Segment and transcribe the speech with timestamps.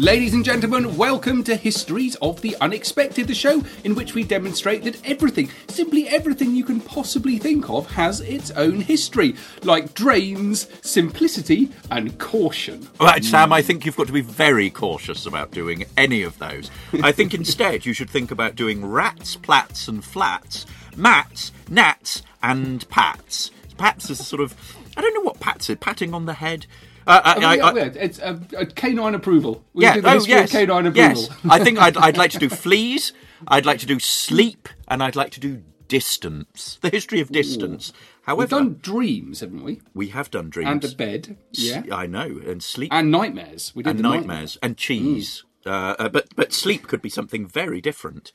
[0.00, 4.82] Ladies and gentlemen, welcome to Histories of the Unexpected, the show in which we demonstrate
[4.84, 10.68] that everything, simply everything you can possibly think of, has its own history, like drains,
[10.80, 12.88] simplicity, and caution.
[12.98, 13.52] Right, Sam, hmm.
[13.52, 16.70] I think you've got to be very cautious about doing any of those.
[17.02, 20.64] I think instead you should think about doing rats, plats, and flats,
[20.96, 23.50] mats, gnats, and pats.
[23.76, 24.56] Pats is a sort of.
[24.96, 25.76] I don't know what pats is.
[25.76, 26.66] Patting on the head.
[27.06, 29.64] Uh, I, I- I- it's a, a canine approval.
[29.72, 31.22] We yeah, oh yes, canine approval.
[31.22, 31.28] yes.
[31.48, 33.12] I think I'd, I'd like to do fleas.
[33.48, 36.78] I'd like to do sleep, and I'd like to do distance.
[36.82, 37.92] The history of distance.
[38.22, 39.80] However, We've done dreams, haven't we?
[39.94, 41.82] we have done dreams And a bed, yeah.
[41.90, 43.72] I know, and sleep And nightmares.
[43.74, 45.42] We did and the nightmares and cheese.
[45.64, 45.70] Mm.
[45.70, 48.32] Uh, uh, but but sleep could be something very different.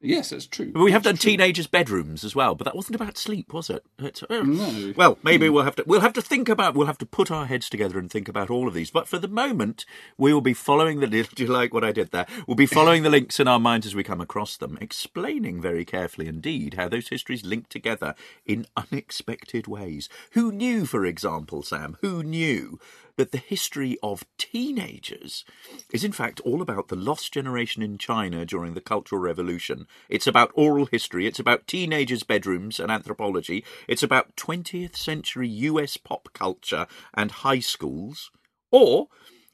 [0.00, 0.70] Yes, that's true.
[0.74, 1.32] We have done true.
[1.32, 3.84] teenagers' bedrooms as well, but that wasn't about sleep, was it?
[3.98, 4.92] Uh, No.
[4.96, 7.46] Well, maybe we'll have to we'll have to think about we'll have to put our
[7.46, 8.92] heads together and think about all of these.
[8.92, 9.84] But for the moment,
[10.16, 11.08] we will be following the.
[11.34, 12.26] Do you like what I did there?
[12.46, 15.84] We'll be following the links in our minds as we come across them, explaining very
[15.84, 18.14] carefully indeed how those histories link together
[18.46, 20.08] in unexpected ways.
[20.32, 21.96] Who knew, for example, Sam?
[22.02, 22.78] Who knew?
[23.18, 25.44] That the history of teenagers
[25.92, 29.88] is in fact all about the lost generation in China during the Cultural Revolution.
[30.08, 35.96] It's about oral history, it's about teenagers' bedrooms and anthropology, it's about 20th century US
[35.96, 38.30] pop culture and high schools,
[38.70, 39.08] or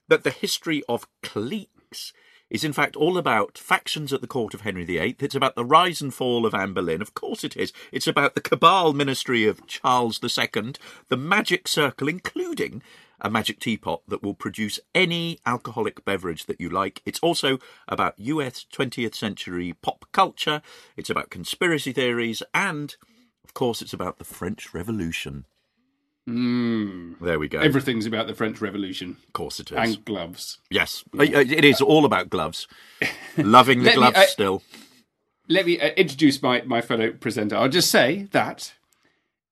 [0.08, 2.12] that the history of cliques
[2.50, 5.16] is in fact all about factions at the court of Henry VIII.
[5.20, 7.00] It's about the rise and fall of Anne Boleyn.
[7.00, 7.72] Of course it is.
[7.90, 10.74] It's about the cabal ministry of Charles II,
[11.08, 12.82] the magic circle, including
[13.24, 17.00] a magic teapot that will produce any alcoholic beverage that you like.
[17.06, 17.58] It's also
[17.88, 20.60] about US 20th century pop culture.
[20.96, 22.42] It's about conspiracy theories.
[22.52, 22.94] And,
[23.42, 25.46] of course, it's about the French Revolution.
[26.28, 27.18] Mm.
[27.20, 27.60] There we go.
[27.60, 29.16] Everything's about the French Revolution.
[29.26, 29.76] Of course it is.
[29.78, 30.58] And gloves.
[30.70, 32.66] Yes, Uh, it is all about gloves.
[33.36, 34.62] Loving the Let me- gloves I- still.
[35.48, 37.56] Let me uh, introduce my, my fellow presenter.
[37.56, 38.72] I'll just say that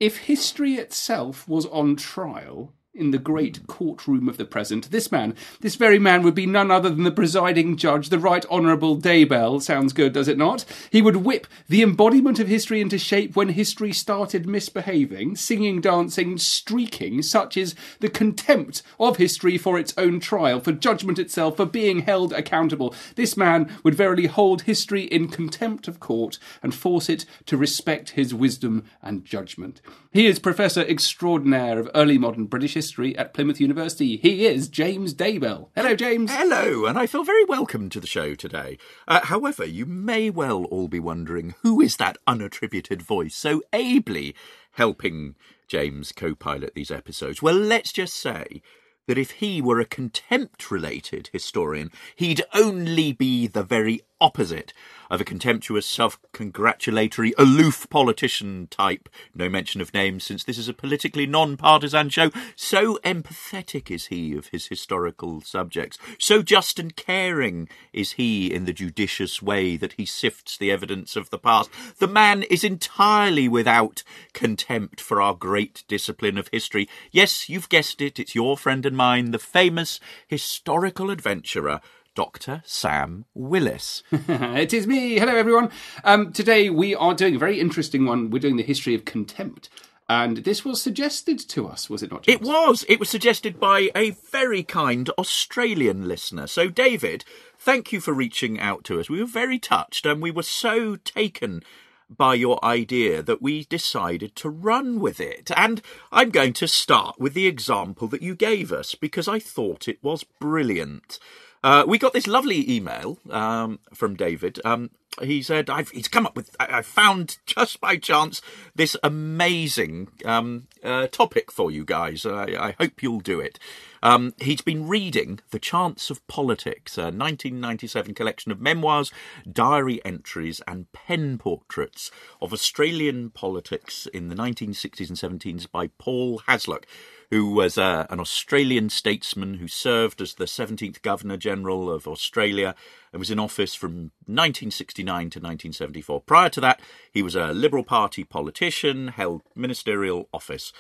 [0.00, 5.34] if history itself was on trial in the great courtroom of the present, this man,
[5.60, 9.62] this very man, would be none other than the presiding judge, the Right Honourable Daybell.
[9.62, 10.66] Sounds good, does it not?
[10.90, 16.36] He would whip the embodiment of history into shape when history started misbehaving, singing, dancing,
[16.36, 21.64] streaking, such is the contempt of history for its own trial, for judgment itself, for
[21.64, 22.94] being held accountable.
[23.16, 28.10] This man would verily hold history in contempt of court and force it to respect
[28.10, 29.80] his wisdom and judgment.
[30.12, 32.81] He is Professor Extraordinaire of Early Modern British History
[33.16, 34.16] at Plymouth University.
[34.16, 35.68] He is James Daybell.
[35.76, 36.32] Hello, James.
[36.32, 38.76] Hello, and I feel very welcome to the show today.
[39.06, 44.34] Uh, however, you may well all be wondering who is that unattributed voice so ably
[44.72, 45.36] helping
[45.68, 47.40] James co pilot these episodes?
[47.40, 48.62] Well, let's just say
[49.06, 54.72] that if he were a contempt related historian, he'd only be the very opposite
[55.10, 59.10] of a contemptuous, self congratulatory, aloof politician type.
[59.34, 62.30] No mention of names, since this is a politically non partisan show.
[62.56, 65.98] So empathetic is he of his historical subjects.
[66.18, 71.14] So just and caring is he in the judicious way that he sifts the evidence
[71.14, 71.68] of the past.
[71.98, 74.02] The man is entirely without
[74.32, 76.88] contempt for our great discipline of history.
[77.10, 81.82] Yes, you've guessed it, it's your friend and mine, the famous historical adventurer.
[82.14, 82.62] Dr.
[82.64, 84.02] Sam Willis.
[84.12, 85.18] it is me.
[85.18, 85.70] Hello, everyone.
[86.04, 88.30] Um, today we are doing a very interesting one.
[88.30, 89.68] We're doing the history of contempt.
[90.08, 92.24] And this was suggested to us, was it not?
[92.24, 92.40] James?
[92.40, 92.84] It was.
[92.88, 96.46] It was suggested by a very kind Australian listener.
[96.46, 97.24] So, David,
[97.58, 99.08] thank you for reaching out to us.
[99.08, 101.62] We were very touched and we were so taken
[102.10, 105.50] by your idea that we decided to run with it.
[105.56, 105.80] And
[106.10, 110.02] I'm going to start with the example that you gave us because I thought it
[110.02, 111.18] was brilliant.
[111.62, 114.60] Uh, we got this lovely email um, from David.
[114.64, 118.40] Um, he said, I've, he's come up with, I, found just by chance
[118.74, 122.24] this amazing um, uh, topic for you guys.
[122.24, 123.58] I, I hope you'll do it.
[124.02, 129.12] Um, he's been reading The Chance of Politics, a 1997 collection of memoirs,
[129.50, 132.10] diary entries, and pen portraits
[132.40, 136.84] of Australian politics in the 1960s and 70s by Paul Hasluck
[137.32, 142.74] who was uh, an Australian statesman who served as the 17th Governor General of Australia
[143.10, 146.20] and was in office from 1969 to 1974.
[146.20, 150.74] Prior to that, he was a Liberal Party politician, held ministerial office.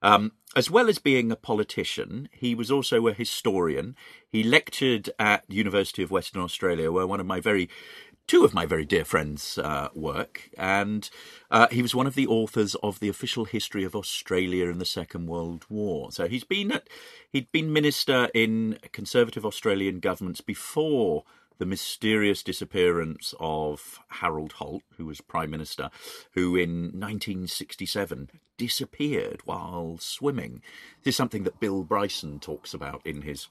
[0.00, 3.94] Um, as well as being a politician, he was also a historian.
[4.32, 7.68] He lectured at University of Western Australia, where one of my very
[8.28, 11.10] two of my very dear friends uh, work, and
[11.50, 14.84] uh, he was one of the authors of the official history of Australia in the
[14.84, 16.12] Second World War.
[16.12, 16.88] So he's been at,
[17.32, 21.24] he'd been minister in conservative Australian governments before
[21.56, 25.90] the mysterious disappearance of Harold Holt, who was Prime Minister,
[26.32, 30.62] who in 1967 disappeared while swimming.
[31.02, 33.48] This is something that Bill Bryson talks about in his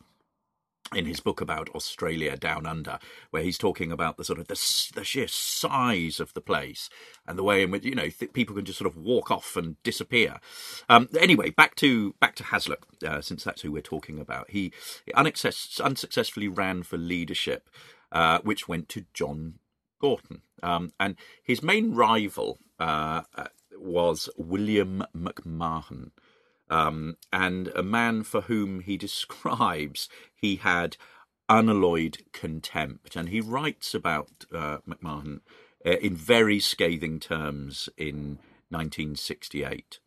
[0.95, 2.99] in his book about Australia Down Under,
[3.31, 6.89] where he's talking about the sort of the, the sheer size of the place
[7.27, 9.55] and the way in which you know th- people can just sort of walk off
[9.55, 10.39] and disappear.
[10.89, 14.49] Um, anyway, back to back to Hasluck, uh, since that's who we're talking about.
[14.49, 14.71] He
[15.15, 17.69] unsuccess- unsuccessfully ran for leadership,
[18.11, 19.55] uh, which went to John
[19.99, 23.47] Gorton, um, and his main rival uh, uh
[23.79, 26.11] was William McMahon
[26.69, 30.97] um, and a man for whom he describes he had
[31.49, 33.15] unalloyed contempt.
[33.15, 35.41] And he writes about uh, McMahon
[35.85, 39.99] uh, in very scathing terms in 1968.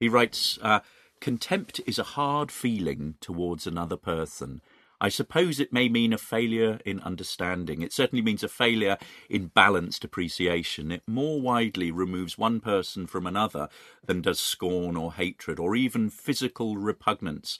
[0.00, 0.80] He writes, uh,
[1.20, 4.60] Contempt is a hard feeling towards another person
[5.00, 7.82] I suppose it may mean a failure in understanding.
[7.82, 8.98] It certainly means a failure
[9.30, 10.90] in balanced appreciation.
[10.90, 13.68] It more widely removes one person from another
[14.04, 17.58] than does scorn or hatred or even physical repugnance.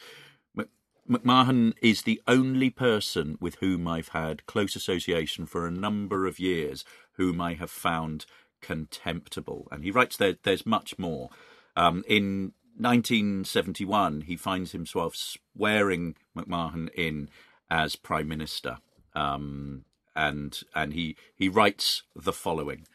[1.08, 6.38] McMahon is the only person with whom I've had close association for a number of
[6.38, 8.26] years whom I have found
[8.60, 9.68] contemptible.
[9.72, 11.30] And he writes there, there's much more.
[11.76, 17.28] Um, in 1971, he finds himself swearing McMahon in
[17.68, 18.78] as prime minister,
[19.14, 19.84] um,
[20.14, 22.86] and and he he writes the following: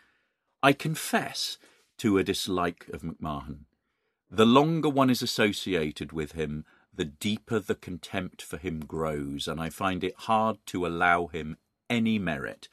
[0.61, 1.57] "I confess
[1.97, 3.65] to a dislike of McMahon.
[4.31, 9.59] The longer one is associated with him, the deeper the contempt for him grows, and
[9.59, 11.57] I find it hard to allow him
[11.89, 12.69] any merit."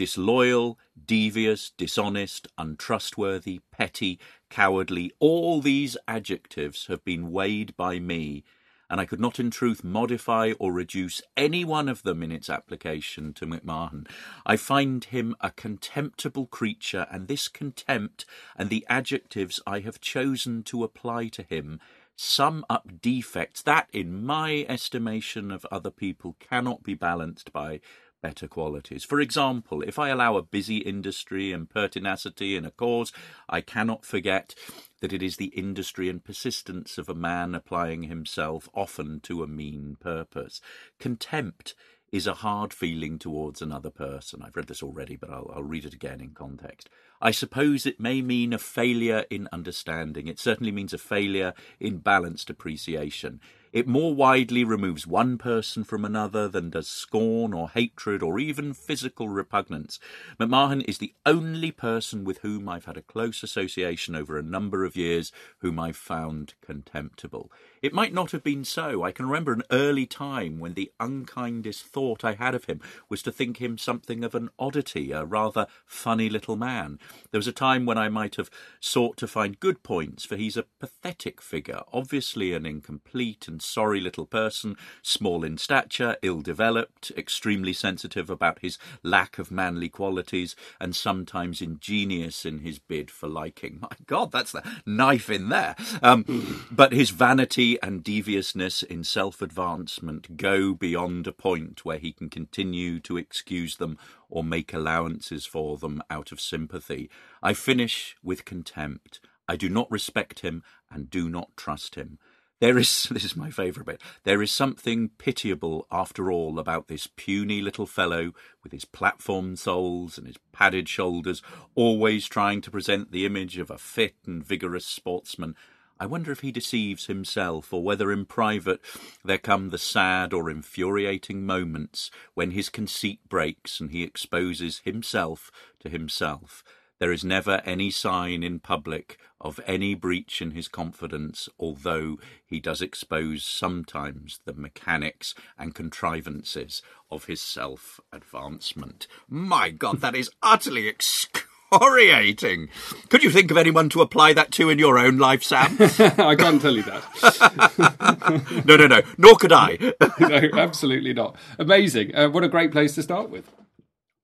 [0.00, 4.18] Disloyal, devious, dishonest, untrustworthy, petty,
[4.48, 8.42] cowardly, all these adjectives have been weighed by me,
[8.88, 12.48] and I could not in truth modify or reduce any one of them in its
[12.48, 14.08] application to McMahon.
[14.46, 18.24] I find him a contemptible creature, and this contempt
[18.56, 21.78] and the adjectives I have chosen to apply to him
[22.16, 27.80] sum up defects that, in my estimation of other people, cannot be balanced by
[28.20, 29.04] better qualities.
[29.04, 33.12] For example, if I allow a busy industry and pertinacity in a cause,
[33.48, 34.54] I cannot forget
[35.00, 39.46] that it is the industry and persistence of a man applying himself often to a
[39.46, 40.60] mean purpose.
[40.98, 41.74] Contempt
[42.12, 44.42] is a hard feeling towards another person.
[44.42, 46.88] I've read this already, but I'll, I'll, read it again in context.
[47.22, 50.26] I suppose it may mean a failure in understanding.
[50.26, 53.40] It certainly means a failure in balanced appreciation.
[53.72, 58.74] It more widely removes one person from another than does scorn or hatred or even
[58.74, 60.00] physical repugnance.
[60.40, 64.84] McMahon is the only person with whom I've had a close association over a number
[64.84, 67.52] of years whom I've found contemptible.
[67.80, 69.04] It might not have been so.
[69.04, 73.22] I can remember an early time when the unkindest thought I had of him was
[73.22, 76.98] to think him something of an oddity, a rather funny little man.
[77.30, 78.50] There was a time when I might have
[78.80, 84.00] sought to find good points, for he's a pathetic figure, obviously an incomplete and sorry
[84.00, 90.56] little person, small in stature, ill developed, extremely sensitive about his lack of manly qualities,
[90.80, 93.78] and sometimes ingenious in his bid for liking.
[93.82, 95.76] My God, that's the knife in there.
[96.02, 102.12] Um, but his vanity and deviousness in self advancement go beyond a point where he
[102.12, 103.98] can continue to excuse them
[104.28, 107.10] or make allowances for them out of sympathy.
[107.42, 109.20] I finish with contempt.
[109.48, 112.18] I do not respect him and do not trust him.
[112.60, 117.06] There is, this is my favourite bit, there is something pitiable after all about this
[117.06, 121.42] puny little fellow with his platform soles and his padded shoulders,
[121.74, 125.56] always trying to present the image of a fit and vigorous sportsman.
[125.98, 128.80] I wonder if he deceives himself, or whether in private
[129.22, 135.50] there come the sad or infuriating moments when his conceit breaks and he exposes himself
[135.80, 136.64] to himself.
[137.00, 142.60] There is never any sign in public of any breach in his confidence, although he
[142.60, 149.06] does expose sometimes the mechanics and contrivances of his self advancement.
[149.30, 152.68] My God, that is utterly excoriating.
[153.08, 155.76] Could you think of anyone to apply that to in your own life, Sam?
[155.80, 158.62] I can't tell you that.
[158.66, 159.00] no, no, no.
[159.16, 159.78] Nor could I.
[160.20, 161.34] no, absolutely not.
[161.58, 162.14] Amazing.
[162.14, 163.50] Uh, what a great place to start with.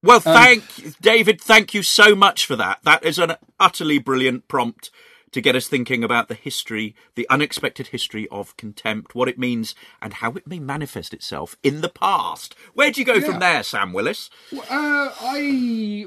[0.06, 1.40] Well, thank David.
[1.40, 2.80] Thank you so much for that.
[2.84, 4.90] That is an utterly brilliant prompt
[5.32, 9.74] to get us thinking about the history, the unexpected history of contempt, what it means,
[10.00, 12.54] and how it may manifest itself in the past.
[12.74, 13.20] Where do you go Yeah.
[13.32, 14.30] from there, Sam Willis?
[14.56, 16.06] Uh, I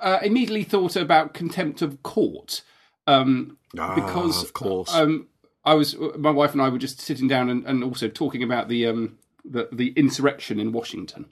[0.00, 2.62] uh, immediately thought about contempt of court
[3.06, 4.94] um, because, Ah, of course.
[4.94, 5.28] um,
[5.64, 8.68] I was my wife and I were just sitting down and, and also talking about
[8.68, 11.26] the, um, the the insurrection in Washington,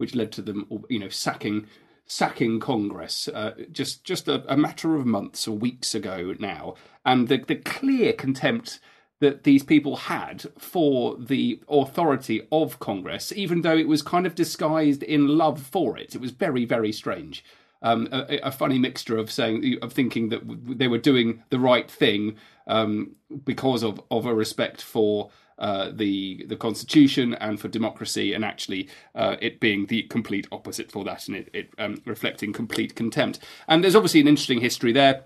[0.00, 1.66] which led to them, you know, sacking
[2.06, 7.28] sacking Congress uh, just just a, a matter of months or weeks ago now, and
[7.28, 8.80] the the clear contempt
[9.20, 14.34] that these people had for the authority of Congress, even though it was kind of
[14.34, 16.14] disguised in love for it.
[16.14, 17.44] It was very, very strange.
[17.82, 20.42] Um, a, a funny mixture of saying of thinking that
[20.78, 25.30] they were doing the right thing um, because of, of a respect for
[25.60, 30.90] uh, the the Constitution and for democracy, and actually uh, it being the complete opposite
[30.90, 33.38] for that, and it, it um, reflecting complete contempt.
[33.68, 35.24] And there's obviously an interesting history there.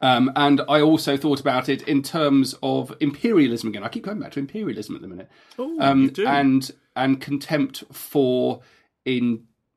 [0.00, 3.82] Um, and I also thought about it in terms of imperialism again.
[3.82, 5.30] I keep going back to imperialism at the minute,
[5.80, 6.26] um, you do.
[6.26, 8.60] and and contempt for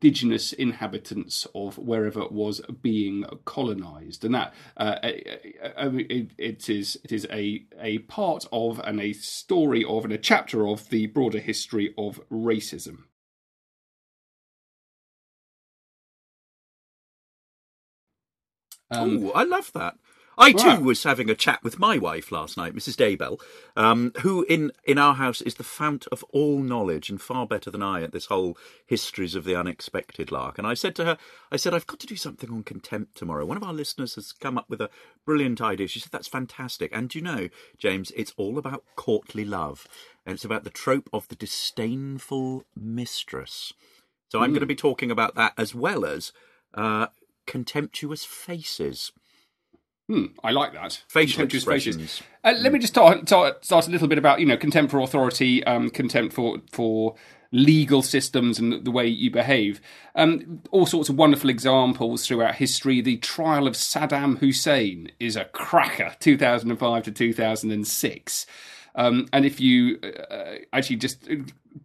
[0.02, 5.24] indigenous inhabitants of wherever it was being colonized, and that uh, I-
[5.78, 10.06] I mean, it, it is it is a a part of and a story of
[10.06, 13.06] and a chapter of the broader history of racism.
[18.92, 19.96] Um, oh, I love that.
[20.38, 20.80] I too Wow.
[20.82, 22.96] was having a chat with my wife last night, Mrs.
[22.96, 23.40] Daybell,
[23.76, 27.70] um, who in, in our house is the fount of all knowledge and far better
[27.70, 30.58] than I at this whole histories of the unexpected lark.
[30.58, 31.18] And I said to her,
[31.52, 33.46] I said, I've got to do something on contempt tomorrow.
[33.46, 34.90] One of our listeners has come up with a
[35.26, 35.88] brilliant idea.
[35.88, 36.96] She said, that's fantastic.
[36.96, 39.88] And do you know, James, it's all about courtly love.
[40.26, 43.74] And it's about the trope of the disdainful mistress.
[44.30, 46.32] So I'm going to be talking about that as well as
[46.74, 47.08] uh,
[47.46, 49.12] contemptuous faces.
[50.12, 51.02] Hmm, I like that.
[51.08, 52.22] Facial expressions.
[52.44, 55.00] Uh, let me just start, start, start a little bit about you know contempt for
[55.00, 57.16] authority, um, contempt for for
[57.54, 59.80] legal systems and the, the way you behave.
[60.14, 63.00] Um, all sorts of wonderful examples throughout history.
[63.00, 68.46] The trial of Saddam Hussein is a cracker, 2005 to 2006.
[68.96, 69.98] Um, and if you
[70.30, 71.26] uh, actually just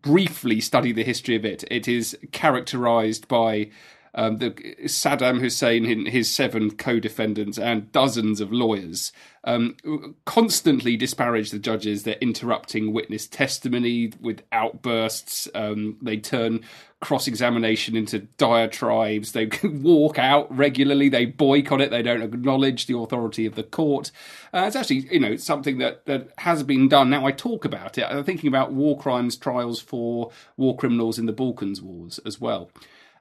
[0.02, 3.70] briefly study the history of it, it is characterized by
[4.16, 4.50] um, the
[4.84, 9.12] Saddam Hussein, and his seven co-defendants, and dozens of lawyers
[9.46, 9.76] um,
[10.24, 12.02] constantly disparage the judges.
[12.02, 15.48] They're interrupting witness testimony with outbursts.
[15.54, 16.62] Um, they turn
[17.00, 19.32] cross-examination into diatribes.
[19.32, 21.08] They walk out regularly.
[21.08, 21.90] They boycott it.
[21.90, 24.10] They don't acknowledge the authority of the court.
[24.52, 27.10] Uh, it's actually, you know, something that that has been done.
[27.10, 28.02] Now I talk about it.
[28.02, 32.70] I'm thinking about war crimes trials for war criminals in the Balkans wars as well.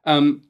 [0.06, 0.42] Um,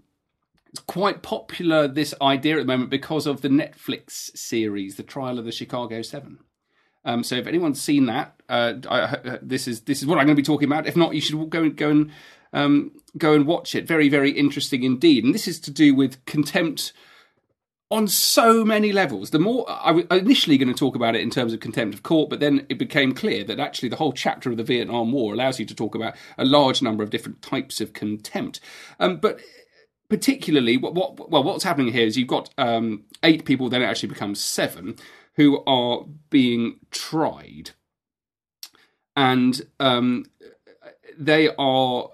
[0.80, 5.46] quite popular this idea at the moment because of the Netflix series, The Trial of
[5.46, 6.40] the Chicago Seven.
[7.04, 10.36] Um, so if anyone's seen that, uh, I, this is this is what I'm going
[10.36, 10.88] to be talking about.
[10.88, 12.12] If not, you should go and go and
[12.52, 13.88] um, go and watch it.
[13.88, 15.24] Very very interesting indeed.
[15.24, 16.94] And this is to do with contempt
[17.92, 19.30] on so many levels.
[19.30, 22.02] The more I was initially going to talk about it in terms of contempt of
[22.02, 25.34] court, but then it became clear that actually the whole chapter of the Vietnam War
[25.34, 28.60] allows you to talk about a large number of different types of contempt.
[29.00, 29.40] Um, but
[30.10, 33.86] particularly, what, what well, what's happening here is you've got um, eight people, then it
[33.86, 34.96] actually becomes seven,
[35.36, 37.72] who are being tried,
[39.16, 40.26] and um,
[41.18, 42.10] they are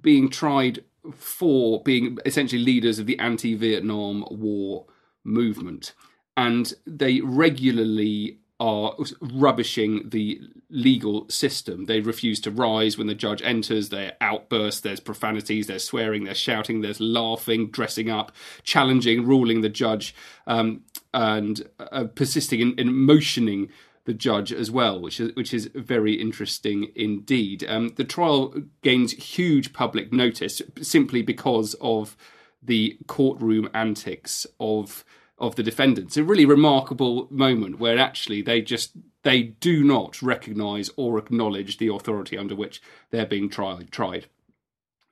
[0.00, 4.86] being tried for being essentially leaders of the anti-Vietnam War
[5.22, 5.94] movement,
[6.36, 11.86] and they regularly are rubbishing the legal system.
[11.86, 13.88] They refuse to rise when the judge enters.
[13.88, 14.82] They outburst.
[14.82, 15.66] There's profanities.
[15.66, 16.24] There's swearing.
[16.24, 16.80] There's shouting.
[16.80, 18.32] There's laughing, dressing up,
[18.62, 20.14] challenging, ruling the judge.
[20.46, 20.82] Um,
[21.12, 23.70] and uh, persisting in, in motioning
[24.04, 27.64] the judge as well, which is which is very interesting indeed.
[27.66, 32.16] Um, the trial gains huge public notice simply because of
[32.62, 35.04] the courtroom antics of
[35.38, 36.16] of the defendants.
[36.16, 41.88] A really remarkable moment where actually they just they do not recognise or acknowledge the
[41.88, 43.90] authority under which they're being tried.
[43.90, 44.26] tried.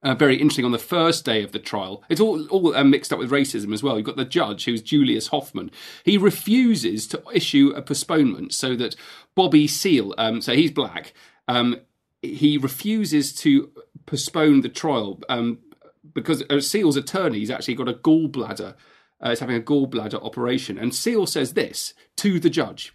[0.05, 2.03] Uh, very interesting on the first day of the trial.
[2.09, 3.97] It's all all uh, mixed up with racism as well.
[3.97, 5.71] You've got the judge, who's Julius Hoffman.
[6.05, 8.97] He refuses to issue a postponement so that
[9.37, 11.15] Bobby Seale, um, so he's black,
[11.47, 11.81] um,
[12.21, 13.71] he refuses to
[14.07, 15.59] postpone the trial um,
[16.13, 18.75] because uh, Seale's attorney's actually got a gallbladder.
[19.25, 22.93] Uh, is having a gallbladder operation, and Seale says this to the judge.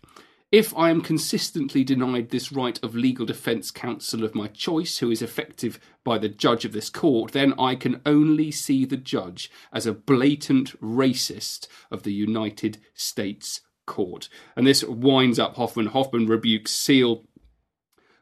[0.52, 5.12] If I am consistently denied this right of legal defence counsel of my choice, who
[5.12, 9.52] is effective by the judge of this court, then I can only see the judge
[9.74, 14.30] as a blatant racist of the United States Court.
[14.56, 15.88] And this winds up Hoffman.
[15.88, 17.26] Hoffman rebukes Seale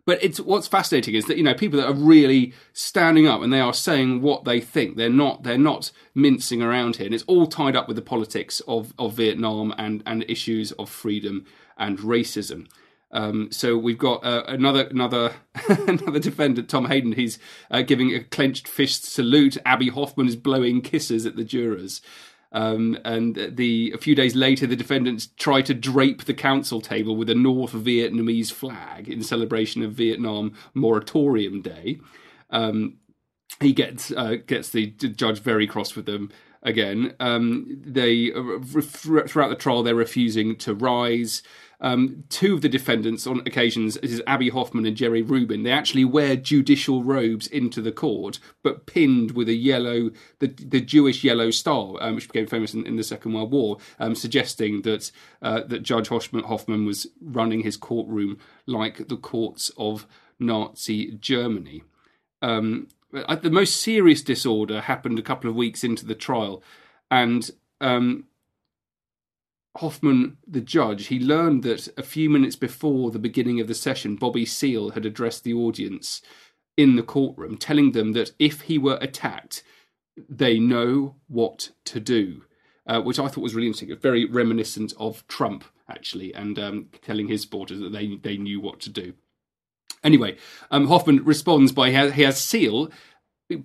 [0.06, 3.52] but it's what's fascinating is that you know people that are really standing up and
[3.52, 4.98] they are saying what they think.
[4.98, 8.62] They're not they're not mincing around here, and it's all tied up with the politics
[8.68, 11.46] of of Vietnam and and issues of freedom
[11.78, 12.68] and racism.
[13.12, 15.34] Um, so we've got uh, another another
[15.70, 17.14] another defendant, Tom Hayden.
[17.14, 17.40] He's
[17.72, 19.58] uh, giving a clenched fist salute.
[19.66, 22.02] Abbie Hoffman is blowing kisses at the jurors.
[22.56, 27.18] Um, and the a few days later, the defendants try to drape the counsel table
[27.18, 32.00] with a North Vietnamese flag in celebration of Vietnam Moratorium Day.
[32.50, 32.96] Um,
[33.60, 36.32] he gets uh, gets the judge very cross with them
[36.66, 37.14] again.
[37.20, 41.42] Um, they uh, throughout the trial they're refusing to rise.
[41.82, 45.72] Um, two of the defendants on occasions, this is Abbie Hoffman and Jerry Rubin, they
[45.72, 51.24] actually wear judicial robes into the court, but pinned with a yellow, the, the Jewish
[51.24, 55.12] yellow star, um, which became famous in, in, the Second World War, um, suggesting that
[55.42, 60.08] uh, that Judge Hoffman, Hoffman was running his courtroom like the courts of
[60.40, 61.84] Nazi Germany.
[62.42, 66.64] Um, the most serious disorder happened a couple of weeks into the trial,
[67.10, 67.50] and
[67.82, 68.26] um,
[69.78, 74.16] Hoffman, the judge, he learned that a few minutes before the beginning of the session,
[74.16, 76.22] Bobby Seale had addressed the audience
[76.78, 79.64] in the courtroom, telling them that if he were attacked,
[80.30, 82.44] they know what to do,
[82.88, 83.96] uh, which I thought was really interesting.
[83.98, 88.80] Very reminiscent of Trump, actually, and um, telling his supporters that they they knew what
[88.82, 89.14] to do.
[90.06, 90.38] Anyway,
[90.70, 92.92] um, Hoffman responds by he has, he has Seale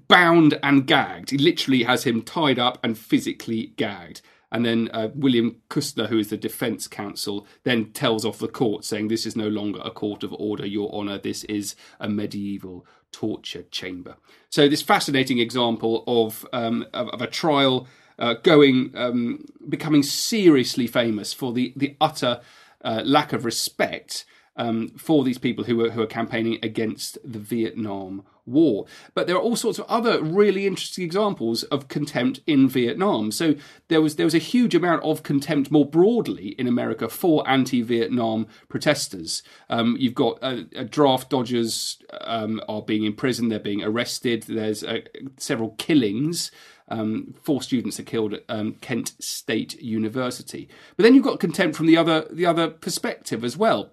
[0.08, 1.30] bound and gagged.
[1.30, 4.22] He literally has him tied up and physically gagged.
[4.50, 8.84] And then uh, William Kunstler, who is the defence counsel, then tells off the court,
[8.84, 11.18] saying, This is no longer a court of order, Your Honour.
[11.18, 14.16] This is a medieval torture chamber.
[14.48, 17.86] So, this fascinating example of, um, of, of, a trial
[18.18, 22.40] uh, going, um, becoming seriously famous for the, the utter
[22.82, 24.24] uh, lack of respect
[24.56, 28.86] um, for these people who are, who are campaigning against the Vietnam War.
[29.14, 33.30] But there are all sorts of other really interesting examples of contempt in Vietnam.
[33.30, 33.54] So
[33.88, 38.48] there was there was a huge amount of contempt more broadly in America for anti-Vietnam
[38.68, 39.42] protesters.
[39.68, 44.44] Um, you've got uh, draft dodgers um, are being imprisoned, they're being arrested.
[44.44, 45.00] There's uh,
[45.36, 46.50] several killings.
[46.88, 50.68] Um, four students are killed at um, Kent State University.
[50.96, 53.92] But then you've got contempt from the other the other perspective as well.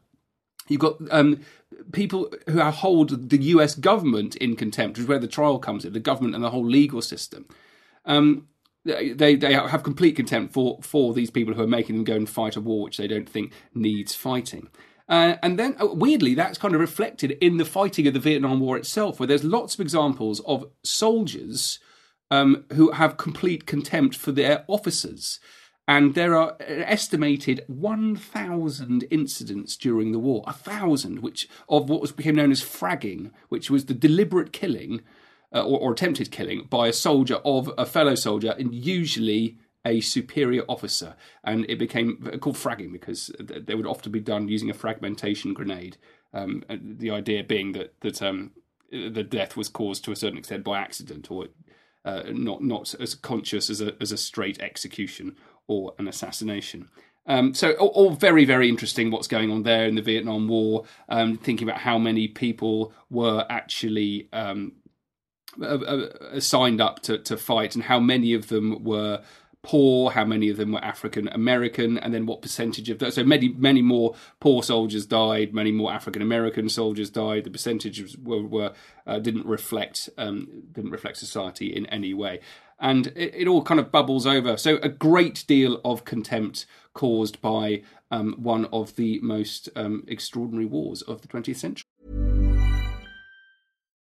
[0.67, 1.41] You've got um,
[1.91, 5.93] people who hold the US government in contempt, which is where the trial comes in,
[5.93, 7.45] the government and the whole legal system.
[8.06, 8.47] Um,
[8.86, 12.30] they they have complete contempt for for these people who are making them go and
[12.30, 14.69] fight a war which they don't think needs fighting.
[15.10, 18.60] Uh, and then, uh, weirdly, that's kind of reflected in the fighting of the Vietnam
[18.60, 21.80] War itself, where there's lots of examples of soldiers
[22.30, 25.39] um, who have complete contempt for their officers
[25.88, 32.02] and there are an estimated 1,000 incidents during the war, a thousand, which of what
[32.02, 35.02] was became known as fragging, which was the deliberate killing
[35.54, 40.02] uh, or, or, attempted killing by a soldier of a fellow soldier, and usually a
[40.02, 41.15] superior officer.
[41.41, 45.95] And it became called fragging because they would often be done using a fragmentation grenade.
[46.34, 48.52] Um, the idea being that that um,
[48.91, 51.45] the death was caused to a certain extent by accident or
[52.04, 56.89] uh, not not as conscious as a as a straight execution or an assassination.
[57.25, 60.86] Um, so all, all, very very interesting what's going on there in the Vietnam War.
[61.10, 64.73] Um, thinking about how many people were actually um,
[66.39, 69.21] signed up to, to fight and how many of them were
[69.63, 73.15] poor, how many of them were African American, and then what percentage of those.
[73.15, 77.43] So many, many more poor soldiers died, many more African American soldiers died.
[77.43, 78.73] The percentages were, were
[79.06, 82.39] uh, didn't reflect um, didn't reflect society in any way,
[82.80, 84.58] and it, it, all kind of bubbles over.
[84.58, 90.66] So a great deal of contempt caused by um, one of the most um, extraordinary
[90.66, 91.84] wars of the 20th century.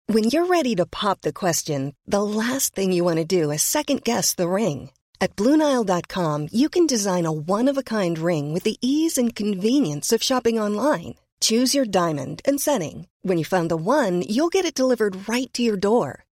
[0.09, 3.63] When you're ready to pop the question, the last thing you want to do is
[3.63, 4.91] second guess the ring.
[5.21, 9.35] At Bluenile.com, you can design a one of a kind ring with the ease and
[9.35, 11.15] convenience of shopping online.
[11.41, 13.09] Choose your diamond and setting.
[13.23, 16.26] When you find the one, you'll get it delivered right to your door.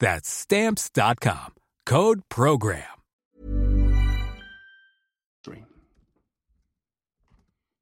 [0.00, 1.54] That's stamps.com.
[1.86, 2.84] Code program.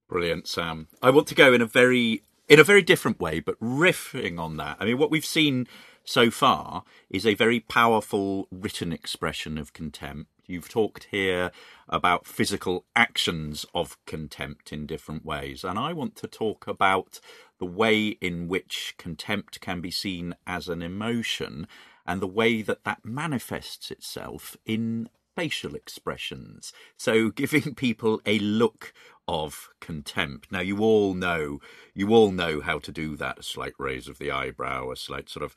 [0.08, 0.86] Brilliant, Sam.
[1.02, 4.56] I want to go in a very in a very different way, but riffing on
[4.56, 4.76] that.
[4.78, 5.66] I mean, what we've seen
[6.04, 10.30] so far is a very powerful written expression of contempt.
[10.46, 11.50] You've talked here
[11.88, 17.18] about physical actions of contempt in different ways, and I want to talk about
[17.58, 21.66] the way in which contempt can be seen as an emotion
[22.06, 26.72] and the way that that manifests itself in facial expressions.
[26.96, 28.92] So giving people a look
[29.28, 30.50] of contempt.
[30.50, 31.60] Now you all know,
[31.94, 33.40] you all know how to do that.
[33.40, 35.54] A slight raise of the eyebrow, a slight sort of,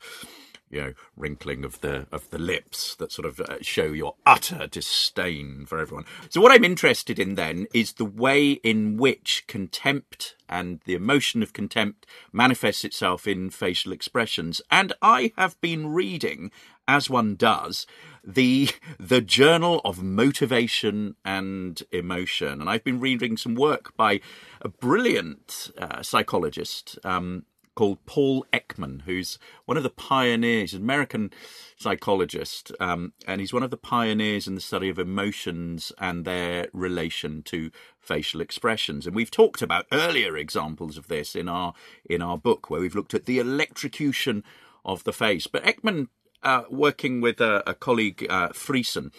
[0.70, 4.66] you know, wrinkling of the of the lips that sort of uh, show your utter
[4.66, 6.04] disdain for everyone.
[6.28, 11.42] So what I'm interested in then is the way in which contempt and the emotion
[11.42, 14.60] of contempt manifests itself in facial expressions.
[14.70, 16.50] And I have been reading,
[16.88, 17.86] as one does,
[18.24, 24.20] the the Journal of Motivation and Emotion, and I've been reading some work by
[24.60, 27.44] a brilliant uh, psychologist um,
[27.80, 31.32] called Paul Ekman, who's one of the pioneers, an American
[31.78, 36.68] psychologist, um, and he's one of the pioneers in the study of emotions and their
[36.74, 39.06] relation to facial expressions.
[39.06, 41.72] And we've talked about earlier examples of this in our
[42.04, 44.44] in our book, where we've looked at the electrocution
[44.84, 45.46] of the face.
[45.46, 46.08] But Ekman
[46.42, 49.10] uh, working with a, a colleague, uh, Friesen,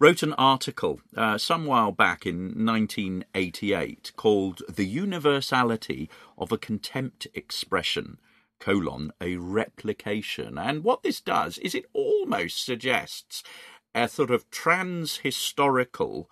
[0.00, 6.08] wrote an article uh, some while back in 1988 called The Universality
[6.38, 8.16] of a Contempt Expression,
[8.58, 10.56] colon, a replication.
[10.56, 13.42] And what this does is it almost suggests
[13.94, 16.30] a sort of trans-historical,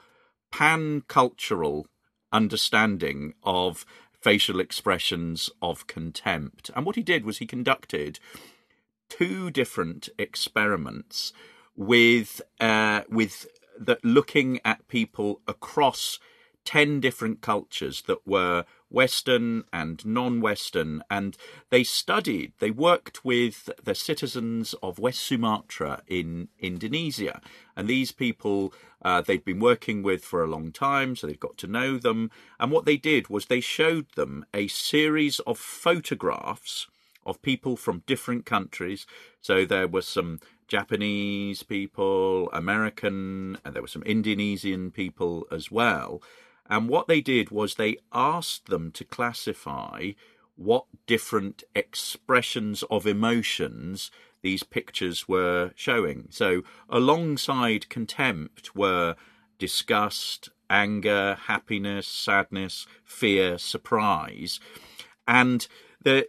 [0.50, 1.86] pan-cultural
[2.32, 3.84] understanding of
[4.18, 6.70] facial expressions of contempt.
[6.74, 8.18] And what he did was he conducted
[9.10, 11.34] two different experiments
[11.78, 13.46] with uh, with
[13.78, 16.18] that looking at people across
[16.64, 21.36] 10 different cultures that were Western and non Western, and
[21.70, 27.40] they studied, they worked with the citizens of West Sumatra in Indonesia.
[27.76, 31.56] And these people uh, they'd been working with for a long time, so they'd got
[31.58, 32.30] to know them.
[32.58, 36.88] And what they did was they showed them a series of photographs
[37.28, 39.06] of people from different countries.
[39.40, 46.22] So there were some Japanese people, American, and there were some Indonesian people as well.
[46.68, 50.10] And what they did was they asked them to classify
[50.56, 54.10] what different expressions of emotions
[54.42, 56.26] these pictures were showing.
[56.30, 59.16] So, alongside contempt were
[59.58, 64.60] disgust, anger, happiness, sadness, fear, surprise.
[65.26, 65.66] And
[66.02, 66.26] the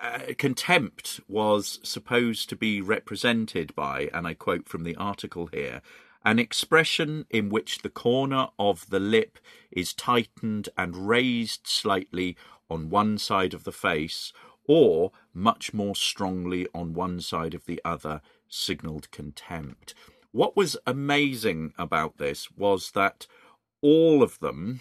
[0.00, 5.82] uh, contempt was supposed to be represented by, and I quote from the article here,
[6.24, 9.38] an expression in which the corner of the lip
[9.70, 12.36] is tightened and raised slightly
[12.68, 14.32] on one side of the face,
[14.66, 19.94] or much more strongly on one side of the other, signalled contempt.
[20.32, 23.26] What was amazing about this was that
[23.80, 24.80] all of them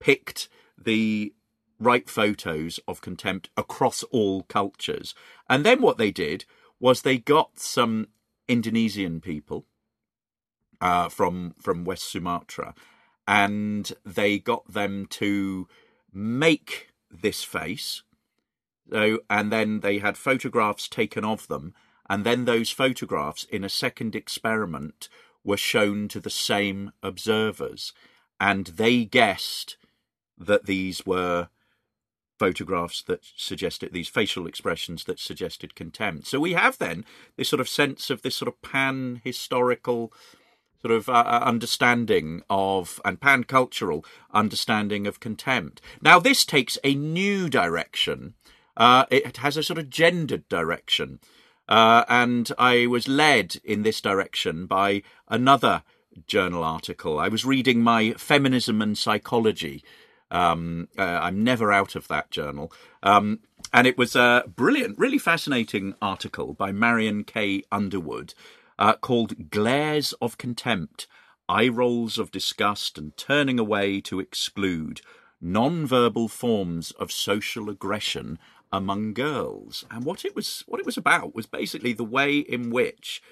[0.00, 1.34] picked the
[1.80, 5.14] right photos of contempt across all cultures.
[5.48, 6.44] And then what they did
[6.78, 8.08] was they got some
[8.46, 9.66] Indonesian people
[10.80, 12.74] uh, from from West Sumatra,
[13.26, 15.68] and they got them to
[16.12, 18.02] make this face.
[18.90, 21.74] So, and then they had photographs taken of them,
[22.08, 25.08] and then those photographs in a second experiment
[25.44, 27.92] were shown to the same observers,
[28.40, 29.76] and they guessed
[30.36, 31.48] that these were
[32.40, 36.26] photographs that suggested these facial expressions that suggested contempt.
[36.26, 37.04] So we have then
[37.36, 40.10] this sort of sense of this sort of pan historical
[40.80, 45.82] sort of uh, uh, understanding of and pan cultural understanding of contempt.
[46.00, 48.34] Now, this takes a new direction.
[48.74, 51.20] Uh, it has a sort of gendered direction.
[51.68, 55.82] Uh, and I was led in this direction by another
[56.26, 57.18] journal article.
[57.18, 59.84] I was reading my Feminism and Psychology.
[60.30, 62.72] Um, uh, I'm never out of that journal.
[63.02, 63.40] Um,
[63.72, 67.62] and it was a brilliant, really fascinating article by Marion K.
[67.70, 68.34] Underwood
[68.78, 71.06] uh, called Glares of Contempt,
[71.48, 75.00] Eye Rolls of Disgust and Turning Away to Exclude,
[75.40, 78.38] Non-Verbal Forms of Social Aggression
[78.72, 79.84] among Girls.
[79.90, 83.22] And what it was what it was about was basically the way in which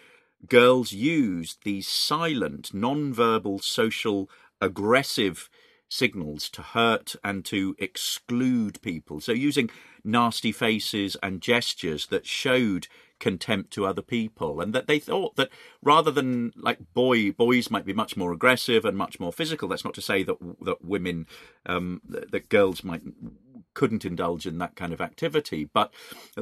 [0.47, 4.29] girls used these silent, non-verbal social
[4.61, 5.49] aggressive
[5.89, 9.21] signals to hurt and to exclude people.
[9.21, 9.71] So using
[10.05, 15.51] nasty faces and gestures that showed contempt to other people and that they thought that
[15.83, 19.85] rather than like boy boys might be much more aggressive and much more physical that's
[19.85, 21.27] not to say that that women
[21.67, 23.03] um that, that girls might
[23.75, 25.93] couldn't indulge in that kind of activity but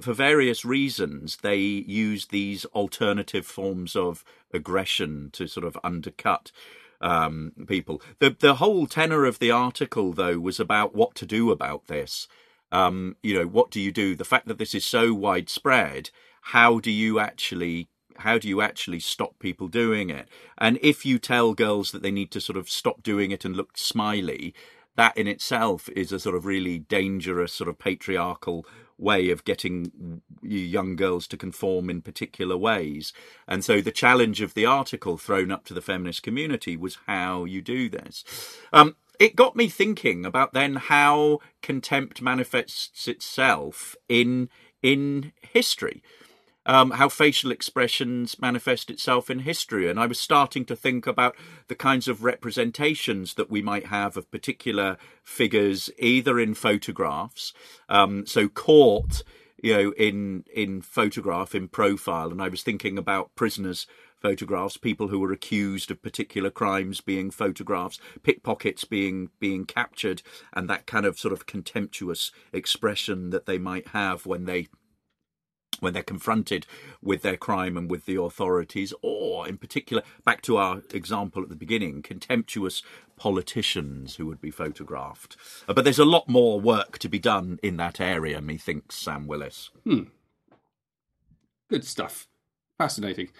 [0.02, 6.52] for various reasons they use these alternative forms of aggression to sort of undercut
[7.00, 8.00] um, people.
[8.18, 12.28] The the whole tenor of the article, though, was about what to do about this.
[12.72, 14.16] Um, you know, what do you do?
[14.16, 16.10] The fact that this is so widespread
[16.50, 20.28] how do you actually how do you actually stop people doing it?
[20.56, 23.54] And if you tell girls that they need to sort of stop doing it and
[23.54, 24.54] look smiley,
[24.94, 28.64] that in itself is a sort of really dangerous sort of patriarchal
[28.98, 33.12] way of getting young girls to conform in particular ways.
[33.46, 37.44] And so the challenge of the article thrown up to the feminist community was how
[37.44, 38.24] you do this.
[38.72, 44.48] Um, it got me thinking about then how contempt manifests itself in
[44.82, 46.02] in history
[46.66, 49.88] um, how facial expressions manifest itself in history.
[49.88, 51.36] And I was starting to think about
[51.68, 57.54] the kinds of representations that we might have of particular figures, either in photographs,
[57.88, 59.22] um, so caught,
[59.62, 62.30] you know, in in photograph, in profile.
[62.30, 63.86] And I was thinking about prisoners
[64.20, 70.68] photographs, people who were accused of particular crimes being photographs, pickpockets being being captured, and
[70.68, 74.66] that kind of sort of contemptuous expression that they might have when they
[75.80, 76.66] when they're confronted
[77.02, 81.48] with their crime and with the authorities, or in particular, back to our example at
[81.48, 82.82] the beginning, contemptuous
[83.16, 85.36] politicians who would be photographed.
[85.68, 89.26] Uh, but there's a lot more work to be done in that area, methinks Sam
[89.26, 89.70] Willis.
[89.84, 90.04] Hmm.
[91.68, 92.28] Good stuff.
[92.78, 93.30] Fascinating.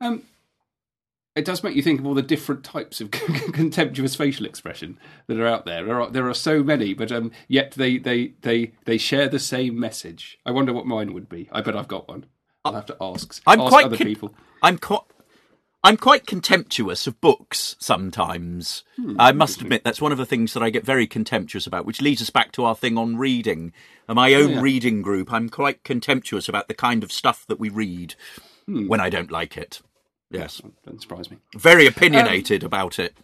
[0.00, 0.22] Um,
[1.36, 3.10] it does make you think of all the different types of
[3.52, 5.84] contemptuous facial expression that are out there.
[5.84, 9.38] There are there are so many, but um, yet they, they they they share the
[9.38, 10.38] same message.
[10.46, 11.48] I wonder what mine would be.
[11.52, 12.26] I bet I've got one.
[12.64, 13.42] I'll have to ask.
[13.46, 14.34] I'm ask quite other con- people.
[14.62, 15.00] I'm quite.
[15.86, 18.84] I'm quite contemptuous of books sometimes.
[18.96, 21.84] Hmm, I must admit that's one of the things that I get very contemptuous about,
[21.84, 23.70] which leads us back to our thing on reading.
[24.08, 24.60] And my own Oh, yeah.
[24.62, 28.14] reading group, I'm quite contemptuous about the kind of stuff that we read
[28.64, 28.88] Hmm.
[28.88, 29.82] when I don't like it.
[30.30, 30.60] Yes.
[30.84, 31.38] Don't surprise me.
[31.56, 33.14] Very opinionated about it.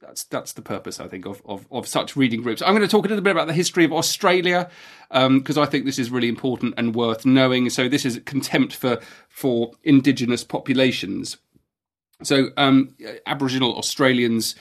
[0.00, 2.62] That's that's the purpose, I think, of, of, of such reading groups.
[2.62, 4.70] I'm going to talk a little bit about the history of Australia
[5.10, 7.68] because I think this is really important and worth knowing.
[7.68, 11.36] So this is contempt for for indigenous populations.
[12.22, 14.54] So um, Aboriginal Australians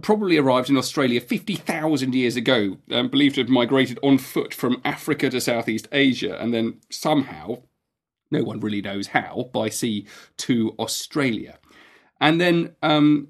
[0.00, 4.80] probably arrived in Australia 50,000 years ago, um, believed to have migrated on foot from
[4.84, 7.62] Africa to Southeast Asia, and then somehow,
[8.32, 10.06] no one really knows how, by sea
[10.38, 11.58] to Australia.
[12.20, 13.28] And then um,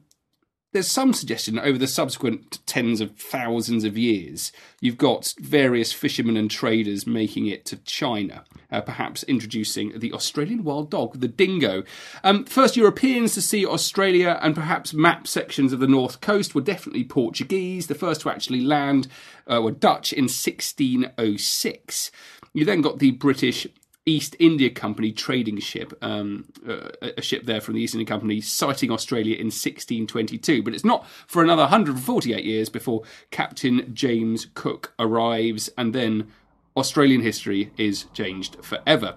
[0.72, 6.36] there's some suggestion over the subsequent tens of thousands of years, you've got various fishermen
[6.36, 11.84] and traders making it to China, uh, perhaps introducing the Australian wild dog, the dingo.
[12.24, 16.62] Um, first Europeans to see Australia and perhaps map sections of the north coast were
[16.62, 17.86] definitely Portuguese.
[17.86, 19.08] The first to actually land
[19.46, 22.10] uh, were Dutch in 1606.
[22.54, 23.66] You then got the British
[24.04, 28.40] East India Company trading ship, um, uh, a ship there from the East India Company,
[28.40, 30.62] sighting Australia in 1622.
[30.62, 36.28] But it's not for another 148 years before Captain James Cook arrives, and then
[36.76, 39.16] Australian history is changed forever.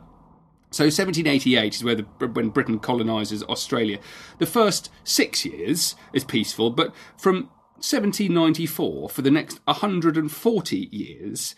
[0.70, 3.98] So 1788 is where the, when Britain colonises Australia.
[4.40, 11.56] The first six years is peaceful, but from 1794 for the next 140 years,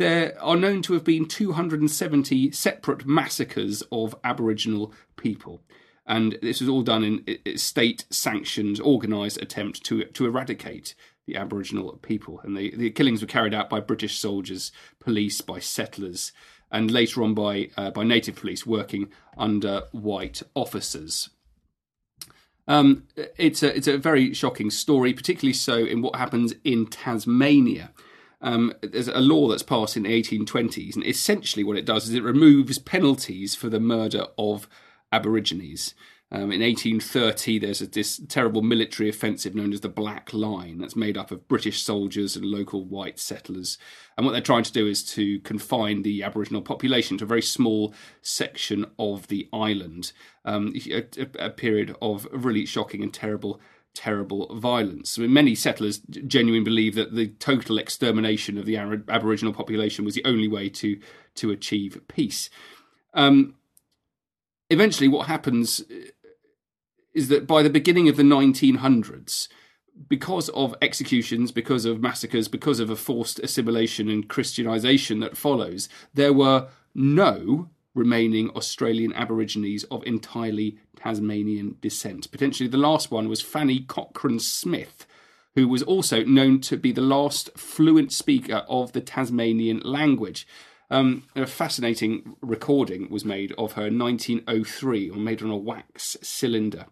[0.00, 5.60] there are known to have been 270 separate massacres of Aboriginal people.
[6.06, 10.94] And this was all done in state sanctioned, organised attempt to, to eradicate
[11.26, 12.40] the Aboriginal people.
[12.42, 16.32] And the, the killings were carried out by British soldiers, police, by settlers,
[16.72, 21.28] and later on by, uh, by native police working under white officers.
[22.66, 23.04] Um,
[23.36, 27.92] it's, a, it's a very shocking story, particularly so in what happens in Tasmania
[28.40, 32.14] um, there's a law that's passed in the 1820s, and essentially what it does is
[32.14, 34.68] it removes penalties for the murder of
[35.12, 35.94] Aborigines.
[36.32, 40.94] Um, in 1830, there's a, this terrible military offensive known as the Black Line that's
[40.94, 43.78] made up of British soldiers and local white settlers.
[44.16, 47.42] And what they're trying to do is to confine the Aboriginal population to a very
[47.42, 50.12] small section of the island.
[50.44, 51.04] Um, a,
[51.40, 53.60] a, period of really shocking and terrible
[53.94, 55.18] terrible violence.
[55.18, 60.14] I mean, many settlers genuinely believe that the total extermination of the Aboriginal population was
[60.14, 61.00] the only way to
[61.36, 62.50] to achieve peace.
[63.14, 63.54] Um,
[64.68, 65.84] eventually, what happens
[67.14, 69.48] is that by the beginning of the 1900s,
[70.08, 75.88] because of executions, because of massacres, because of a forced assimilation and Christianization that follows,
[76.14, 82.30] there were no remaining Australian Aborigines of entirely Tasmanian descent.
[82.30, 85.06] Potentially the last one was Fanny Cochrane Smith,
[85.54, 90.46] who was also known to be the last fluent speaker of the Tasmanian language.
[90.90, 96.16] Um, a fascinating recording was made of her in 1903, or made on a wax
[96.22, 96.86] cylinder.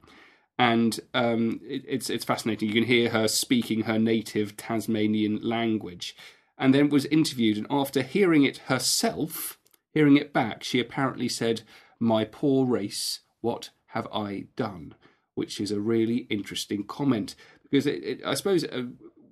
[0.59, 2.69] And um, it, it's it's fascinating.
[2.69, 6.17] You can hear her speaking her native Tasmanian language,
[6.57, 7.59] and then was interviewed.
[7.59, 9.58] And after hearing it herself,
[9.93, 11.63] Hearing it back, she apparently said,
[11.99, 14.95] My poor race, what have I done?
[15.35, 17.35] Which is a really interesting comment
[17.71, 18.85] because it, it, I suppose uh,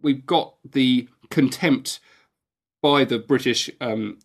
[0.03, 2.01] we've got the contempt
[2.83, 4.19] by the British um,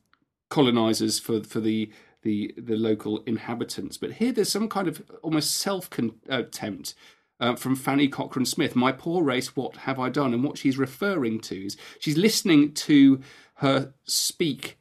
[0.50, 1.92] colonizers for for the
[2.24, 6.96] the the local inhabitants, but here there's some kind of almost self contempt.
[7.40, 10.32] Uh, from Fanny Cochrane Smith, My Poor Race, What Have I Done?
[10.32, 13.20] And what she's referring to is she's listening to
[13.56, 14.78] her speak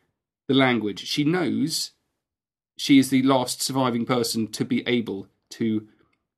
[0.51, 1.07] the language.
[1.07, 1.93] She knows
[2.77, 5.87] she is the last surviving person to be able to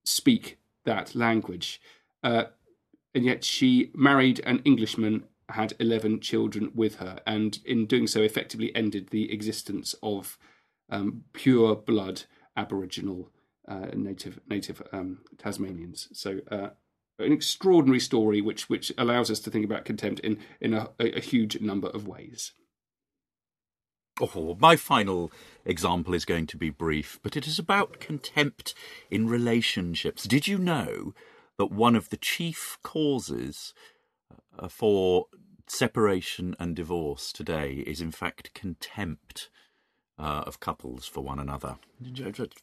[0.04, 1.80] speak that language.
[2.22, 2.44] Uh,
[3.14, 8.20] and yet she married an Englishman, had 11 children with her, and in doing so,
[8.20, 10.36] effectively ended the existence of
[10.90, 13.30] um, pure blood Aboriginal
[13.66, 16.08] uh, native native um, Tasmanians.
[16.12, 16.70] So, uh,
[17.18, 21.20] an extraordinary story, which which allows us to think about contempt in in a, a
[21.20, 22.52] huge number of ways.
[24.20, 25.32] Oh, my final
[25.64, 28.74] example is going to be brief, but it is about contempt
[29.10, 30.24] in relationships.
[30.24, 31.14] Did you know
[31.58, 33.74] that one of the chief causes
[34.58, 35.26] uh, for
[35.66, 39.48] separation and divorce today is, in fact, contempt?
[40.18, 41.78] Uh, of couples for one another.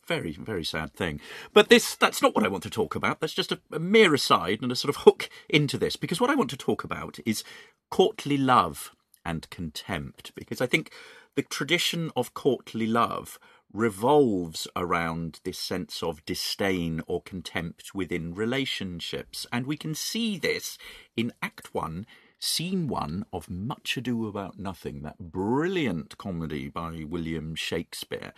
[0.08, 1.20] Very, very sad thing.
[1.52, 3.20] But this that's not what I want to talk about.
[3.20, 6.30] That's just a, a mere aside and a sort of hook into this, because what
[6.30, 7.44] I want to talk about is
[7.90, 8.92] courtly love
[9.26, 10.92] and contempt, because I think
[11.36, 13.40] the tradition of courtly love
[13.72, 19.46] revolves around this sense of disdain or contempt within relationships.
[19.52, 20.78] And we can see this
[21.16, 22.06] in Act 1,
[22.40, 28.34] Scene 1 of Much Ado About Nothing, that brilliant comedy by William Shakespeare.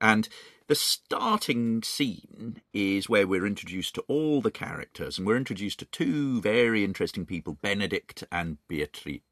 [0.00, 0.28] And
[0.68, 5.84] the starting scene is where we're introduced to all the characters, and we're introduced to
[5.86, 9.22] two very interesting people, Benedick and Beatrice.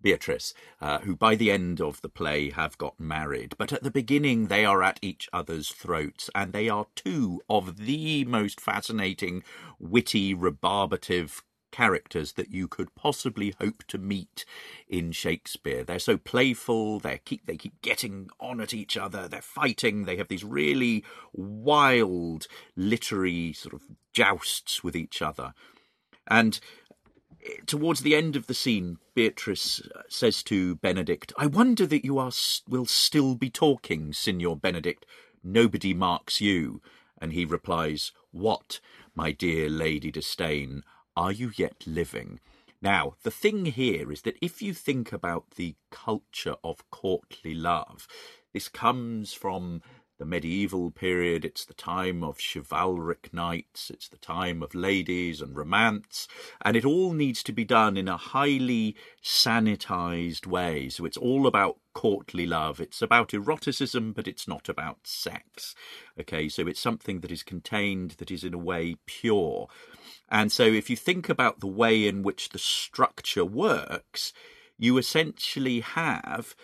[0.00, 3.54] Beatrice, uh, who by the end of the play have got married.
[3.58, 7.78] But at the beginning, they are at each other's throats, and they are two of
[7.78, 9.42] the most fascinating,
[9.78, 11.42] witty, rebarbative
[11.74, 14.44] characters that you could possibly hope to meet
[14.88, 15.82] in Shakespeare.
[15.82, 20.16] They're so playful, they keep they keep getting on at each other, they're fighting, they
[20.18, 23.82] have these really wild literary sort of
[24.12, 25.52] jousts with each other.
[26.28, 26.60] And
[27.66, 32.18] towards the end of the scene, Beatrice uh, says to Benedick, I wonder that you
[32.18, 32.32] are
[32.68, 35.04] will still be talking, Signor Benedick.
[35.42, 36.80] Nobody marks you.
[37.18, 38.80] And he replies, What,
[39.14, 40.82] my dear Lady Disdain,
[41.16, 42.40] are you yet living?
[42.82, 48.06] Now, the thing here is that if you think about the culture of courtly love,
[48.52, 49.80] this comes from
[50.24, 55.54] the medieval period, it's the time of chivalric knights, it's the time of ladies and
[55.54, 56.26] romance,
[56.64, 60.88] and it all needs to be done in a highly sanitized way.
[60.88, 62.80] So it's all about courtly love.
[62.80, 65.74] It's about eroticism, but it's not about sex.
[66.18, 69.68] Okay, so it's something that is contained, that is in a way pure.
[70.30, 74.32] And so if you think about the way in which the structure works,
[74.78, 76.56] you essentially have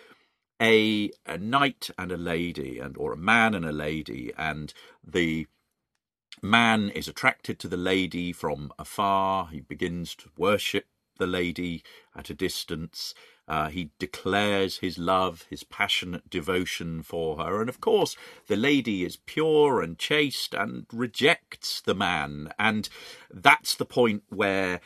[0.61, 4.73] a, a knight and a lady, and or a man and a lady, and
[5.05, 5.47] the
[6.41, 9.47] man is attracted to the lady from afar.
[9.47, 10.85] He begins to worship
[11.17, 11.83] the lady
[12.15, 13.13] at a distance.
[13.47, 17.59] Uh, he declares his love, his passionate devotion for her.
[17.59, 18.15] And of course,
[18.47, 22.53] the lady is pure and chaste and rejects the man.
[22.57, 22.87] And
[23.29, 24.79] that's the point where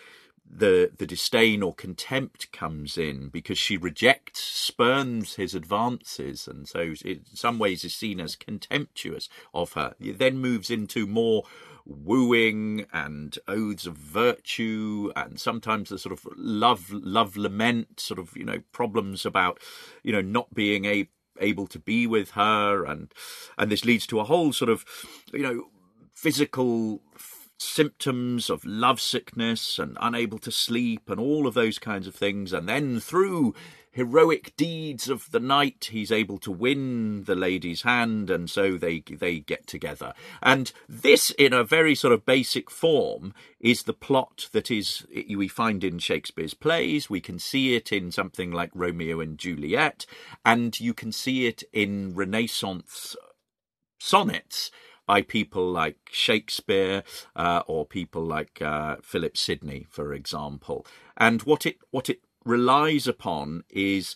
[0.49, 6.93] the the disdain or contempt comes in because she rejects, spurns his advances, and so
[7.03, 9.95] in some ways is seen as contemptuous of her.
[9.99, 11.43] It then moves into more
[11.85, 18.35] wooing and oaths of virtue, and sometimes the sort of love love lament, sort of
[18.35, 19.59] you know problems about
[20.03, 21.09] you know not being a
[21.41, 23.13] able to be with her and
[23.57, 24.85] and this leads to a whole sort of
[25.33, 25.65] you know
[26.13, 27.01] physical
[27.57, 32.51] symptoms of lovesickness and unable to sleep and all of those kinds of things.
[32.51, 33.53] And then through
[33.95, 38.99] heroic deeds of the knight, he's able to win the lady's hand, and so they
[38.99, 40.13] they get together.
[40.43, 45.47] And this, in a very sort of basic form, is the plot that is we
[45.47, 47.09] find in Shakespeare's plays.
[47.09, 50.05] We can see it in something like Romeo and Juliet,
[50.45, 53.15] and you can see it in Renaissance
[53.97, 54.71] sonnets
[55.05, 57.03] by people like Shakespeare
[57.35, 60.85] uh, or people like uh, Philip Sidney, for example.
[61.17, 64.15] And what it what it relies upon is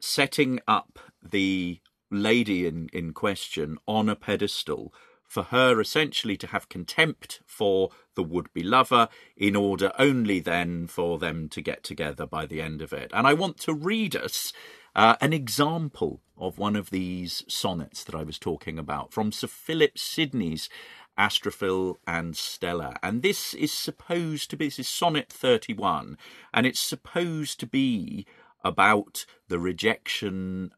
[0.00, 1.80] setting up the
[2.10, 4.92] lady in, in question on a pedestal
[5.28, 10.86] for her essentially to have contempt for the would be lover in order only then
[10.86, 13.10] for them to get together by the end of it.
[13.12, 14.54] And I want to read us
[14.98, 19.46] uh, an example of one of these sonnets that I was talking about from Sir
[19.46, 20.68] Philip Sidney's
[21.16, 22.96] Astrophil and Stella.
[23.00, 26.18] And this is supposed to be, this is sonnet 31,
[26.52, 28.26] and it's supposed to be
[28.64, 30.72] about the rejection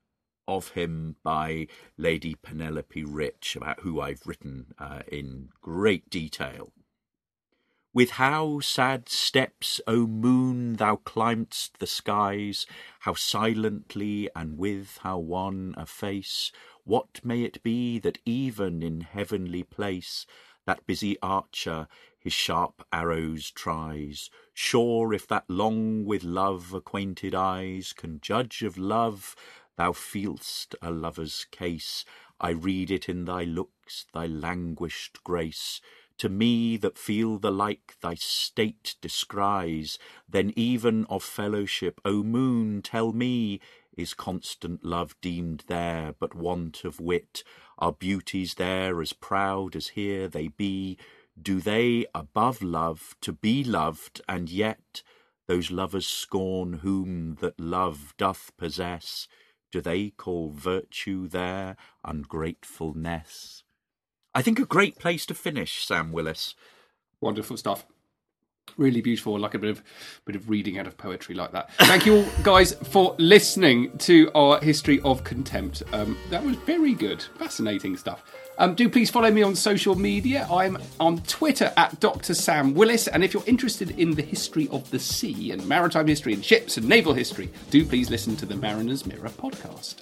[0.46, 1.66] of him by
[1.96, 6.74] Lady Penelope Rich, about who I've written uh, in great detail.
[7.92, 12.64] With how sad steps, O moon, thou climb'st the skies,
[13.00, 16.52] how silently and with how wan a face,
[16.84, 20.24] what may it be that even in heavenly place
[20.66, 24.30] that busy archer his sharp arrows tries?
[24.54, 29.34] Sure, if that long with love acquainted eyes can judge of love,
[29.74, 32.04] thou feel'st a lover's case.
[32.40, 35.80] I read it in thy looks, thy languished grace
[36.20, 39.98] to me that feel the like thy state descries,
[40.28, 43.58] then even of fellowship, O moon, tell me,
[43.96, 47.42] is constant love deemed there but want of wit?
[47.78, 50.98] Are beauties there as proud as here they be?
[51.40, 55.02] Do they above love to be loved, and yet
[55.48, 59.26] those lovers scorn whom that love doth possess?
[59.72, 63.64] Do they call virtue there ungratefulness?
[64.34, 66.54] I think a great place to finish, Sam Willis.
[67.20, 67.86] Wonderful stuff.
[68.76, 69.82] Really beautiful, like a bit of
[70.24, 71.72] bit of reading out of poetry like that.
[71.74, 75.82] Thank you all, guys, for listening to our history of contempt.
[75.92, 78.22] Um, that was very good, fascinating stuff.
[78.58, 80.46] Um, do please follow me on social media.
[80.50, 82.34] I'm on Twitter at Dr.
[82.34, 83.08] Sam Willis.
[83.08, 86.76] And if you're interested in the history of the sea and maritime history and ships
[86.76, 89.96] and naval history, do please listen to the Mariner's Mirror podcast.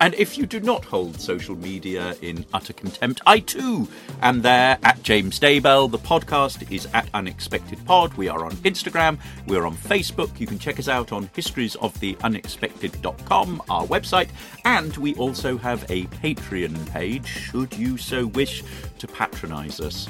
[0.00, 3.86] And if you do not hold social media in utter contempt, I too
[4.22, 5.90] am there at James Daybell.
[5.90, 8.14] The podcast is at Unexpected Pod.
[8.14, 10.40] We are on Instagram, we're on Facebook.
[10.40, 14.30] You can check us out on historiesoftheunexpected.com, our website,
[14.64, 18.64] and we also have a Patreon page should you so wish
[18.98, 20.08] to patronise us.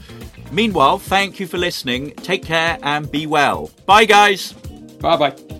[0.52, 2.12] Meanwhile, thank you for listening.
[2.12, 3.70] Take care and be well.
[3.86, 4.52] Bye, guys.
[5.00, 5.59] Bye bye.